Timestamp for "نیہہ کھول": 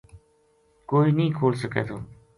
1.17-1.53